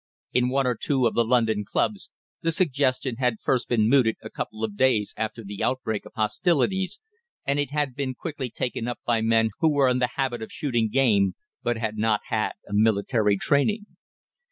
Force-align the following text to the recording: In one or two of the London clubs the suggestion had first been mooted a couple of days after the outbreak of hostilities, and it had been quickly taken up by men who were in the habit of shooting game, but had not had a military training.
In 0.33 0.49
one 0.49 0.65
or 0.65 0.73
two 0.73 1.05
of 1.05 1.13
the 1.13 1.23
London 1.23 1.63
clubs 1.63 2.09
the 2.41 2.51
suggestion 2.51 3.17
had 3.17 3.35
first 3.39 3.69
been 3.69 3.87
mooted 3.87 4.15
a 4.23 4.31
couple 4.31 4.63
of 4.63 4.75
days 4.75 5.13
after 5.15 5.43
the 5.43 5.61
outbreak 5.63 6.07
of 6.07 6.13
hostilities, 6.15 6.99
and 7.45 7.59
it 7.59 7.69
had 7.69 7.93
been 7.93 8.15
quickly 8.15 8.49
taken 8.49 8.87
up 8.87 8.97
by 9.05 9.21
men 9.21 9.51
who 9.59 9.71
were 9.71 9.87
in 9.89 9.99
the 9.99 10.13
habit 10.15 10.41
of 10.41 10.51
shooting 10.51 10.89
game, 10.89 11.35
but 11.61 11.77
had 11.77 11.99
not 11.99 12.21
had 12.31 12.53
a 12.67 12.73
military 12.73 13.37
training. 13.37 13.85